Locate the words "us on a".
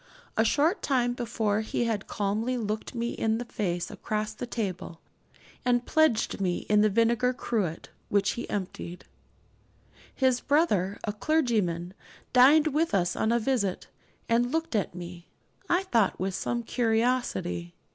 12.95-13.37